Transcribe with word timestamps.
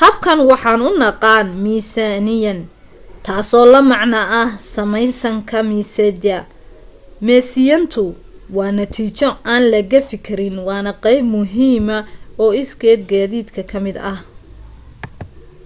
habkan 0.00 0.38
waxaan 0.50 0.80
u 0.88 0.90
naqaan 1.02 1.46
meesiyayn 1.64 2.60
taasoo 3.26 3.64
la 3.74 3.80
macno 3.90 4.20
samaysanka 4.74 5.58
meesiyada 5.72 6.38
meesiyayntu 7.26 8.04
waa 8.56 8.70
natiijo 8.78 9.28
aan 9.52 9.62
la 9.72 9.80
gafi 9.92 10.16
karin 10.26 10.56
waana 10.68 10.92
qayb 11.04 11.22
muhiima 11.34 11.98
oo 12.42 12.52
isged 12.62 13.00
geddiga 13.10 13.62
ka 13.70 13.78
mid 13.84 13.96
ah 14.12 14.20